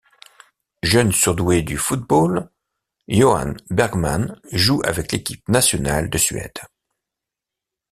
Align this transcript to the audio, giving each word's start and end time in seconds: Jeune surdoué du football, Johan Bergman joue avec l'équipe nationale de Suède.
Jeune 0.81 1.11
surdoué 1.11 1.61
du 1.61 1.77
football, 1.77 2.49
Johan 3.07 3.53
Bergman 3.69 4.41
joue 4.51 4.81
avec 4.83 5.11
l'équipe 5.11 5.47
nationale 5.47 6.09
de 6.09 6.17
Suède. 6.17 6.57